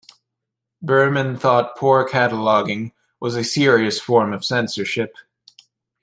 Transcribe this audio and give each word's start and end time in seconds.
Berman 0.81 1.37
thought 1.37 1.77
poor 1.77 2.09
cataloging 2.09 2.91
was 3.19 3.35
a 3.35 3.43
serious 3.43 3.99
form 4.01 4.33
of 4.33 4.43
censorship. 4.43 5.13